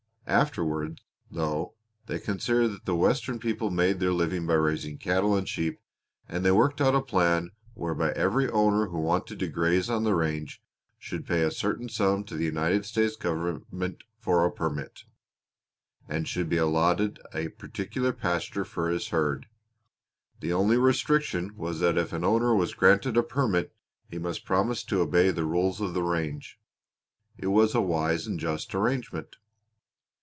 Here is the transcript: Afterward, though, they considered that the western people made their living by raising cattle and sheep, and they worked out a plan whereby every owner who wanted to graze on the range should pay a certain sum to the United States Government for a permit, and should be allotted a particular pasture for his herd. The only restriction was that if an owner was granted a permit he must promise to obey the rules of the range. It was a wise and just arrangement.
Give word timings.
Afterward, 0.27 1.01
though, 1.29 1.75
they 2.05 2.17
considered 2.17 2.69
that 2.69 2.85
the 2.85 2.95
western 2.95 3.37
people 3.37 3.69
made 3.69 3.99
their 3.99 4.13
living 4.13 4.47
by 4.47 4.53
raising 4.53 4.97
cattle 4.97 5.35
and 5.35 5.45
sheep, 5.49 5.81
and 6.29 6.45
they 6.45 6.51
worked 6.53 6.79
out 6.79 6.95
a 6.95 7.01
plan 7.01 7.51
whereby 7.73 8.11
every 8.13 8.47
owner 8.49 8.85
who 8.85 8.99
wanted 8.99 9.39
to 9.39 9.47
graze 9.49 9.89
on 9.89 10.05
the 10.05 10.15
range 10.15 10.61
should 10.97 11.27
pay 11.27 11.41
a 11.41 11.51
certain 11.51 11.89
sum 11.89 12.23
to 12.23 12.35
the 12.37 12.45
United 12.45 12.85
States 12.85 13.17
Government 13.17 14.05
for 14.19 14.45
a 14.45 14.51
permit, 14.51 15.03
and 16.07 16.25
should 16.29 16.47
be 16.47 16.55
allotted 16.55 17.19
a 17.33 17.49
particular 17.49 18.13
pasture 18.13 18.63
for 18.63 18.89
his 18.89 19.09
herd. 19.09 19.47
The 20.39 20.53
only 20.53 20.77
restriction 20.77 21.57
was 21.57 21.81
that 21.81 21.97
if 21.97 22.13
an 22.13 22.23
owner 22.23 22.55
was 22.55 22.73
granted 22.73 23.17
a 23.17 23.23
permit 23.23 23.75
he 24.07 24.17
must 24.17 24.45
promise 24.45 24.85
to 24.85 25.01
obey 25.01 25.31
the 25.31 25.43
rules 25.45 25.81
of 25.81 25.93
the 25.93 26.03
range. 26.03 26.57
It 27.37 27.47
was 27.47 27.75
a 27.75 27.81
wise 27.81 28.27
and 28.27 28.39
just 28.39 28.73
arrangement. 28.73 29.35